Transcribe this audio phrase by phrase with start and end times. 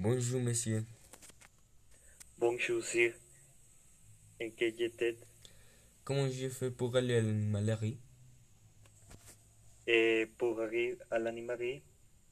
[0.00, 0.84] Bonjour, monsieur.
[2.38, 3.14] Bonjour, sir.
[4.40, 5.26] En quelle tête
[6.04, 7.98] Comment je fais pour aller à l'animalerie?
[9.88, 11.82] Et pour arriver à l'animerie,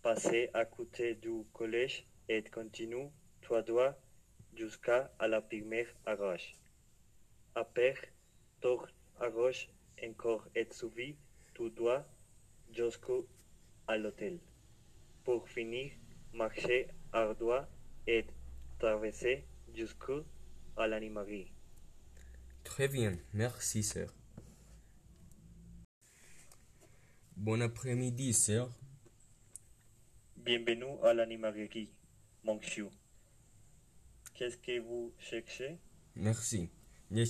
[0.00, 3.08] passez à côté du collège et continue
[3.42, 3.98] trois doigts
[4.56, 6.54] jusqu'à la première arrache.
[7.56, 7.96] Après,
[8.60, 8.88] tourne
[9.18, 9.68] à gauche
[10.04, 11.16] encore et suivi
[11.52, 12.06] tout droit
[12.70, 14.38] jusqu'à l'hôtel.
[15.24, 15.90] Pour finir,
[16.32, 16.86] marchez
[17.16, 17.68] à droite
[18.06, 18.26] et
[18.78, 21.50] traversez jusqu'à l'animerie.
[22.62, 24.12] Très bien, merci, sir.
[27.36, 28.68] Bon après-midi, sir.
[30.36, 31.90] Bienvenue à l'animerie,
[32.44, 32.88] monsieur.
[34.34, 35.78] Qu'est-ce que vous cherchez?
[36.16, 36.68] Merci.
[37.10, 37.24] Je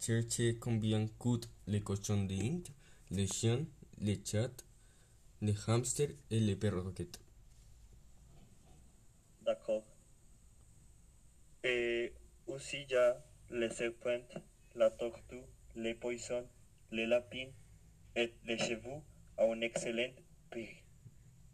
[0.00, 2.66] cherchais combien coûtent les cochons d'Inde,
[3.10, 3.64] les chiens,
[4.00, 4.64] les chats,
[5.40, 7.06] les hamsters et les perroquets.
[9.42, 9.84] D'accord.
[11.64, 12.12] Et
[12.60, 13.16] aussi, il y a
[13.50, 14.20] les serpents,
[14.74, 15.42] la tortue,
[15.76, 16.46] les poissons,
[16.92, 17.48] les lapins
[18.14, 19.02] et les chevaux
[19.38, 20.12] à un excellent
[20.50, 20.68] prix.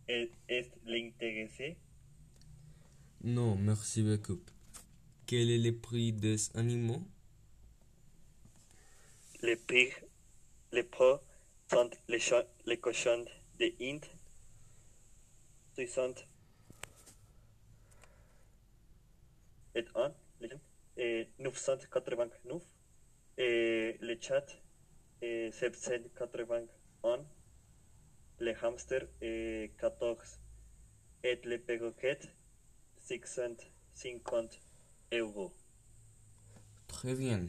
[0.08, 1.77] Et Est l'intéressé?
[3.22, 4.40] Non, merci beaucoup.
[5.27, 7.02] Quel est le prix des animaux
[9.42, 9.90] Les prix,
[10.72, 11.20] les pros
[11.70, 13.24] sont les, cho- les cochons
[13.60, 14.04] de Inde,
[15.77, 16.27] 60
[19.74, 20.12] et 1,
[20.97, 22.62] et 989,
[23.39, 24.47] et les chats,
[25.22, 27.25] et 781,
[28.41, 30.41] les hamsters, et 14,
[31.22, 32.19] et les perroquets,
[32.98, 34.61] 650
[35.12, 35.52] euros.
[36.86, 37.47] Très bien.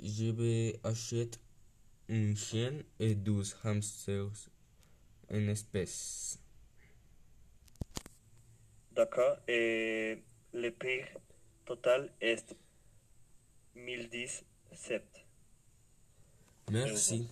[0.00, 1.38] Je vais acheter
[2.08, 4.50] une chienne et 12 hamsters
[5.30, 6.38] en espèces.
[8.92, 9.38] D'accord.
[9.48, 11.00] Et le prix
[11.64, 12.56] total est
[13.74, 15.02] 1017.
[16.70, 17.28] Merci.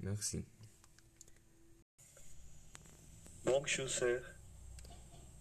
[0.00, 0.44] Merci.
[3.44, 4.22] Bonjour, sir.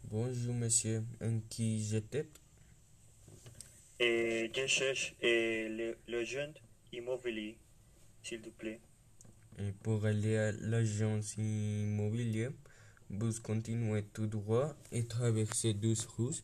[0.06, 1.04] Bonjour, monsieur.
[1.22, 2.28] En qui j'étais?
[4.00, 6.54] Et je cherche et le, le jeune
[6.94, 7.58] immobilier,
[8.24, 8.80] s'il vous plaît.
[9.58, 12.52] Et pour aller à l'agence immobilière,
[13.10, 16.42] vous continuez tout droit et traversez 12 rues.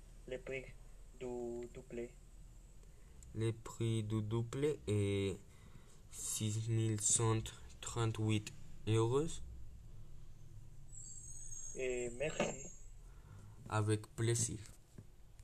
[0.27, 0.63] le prix
[1.19, 2.09] du double?
[3.35, 5.37] Le prix du double est
[6.11, 8.53] 6138
[8.87, 9.27] euros.
[11.75, 12.43] Et merci.
[13.69, 14.57] Avec plaisir.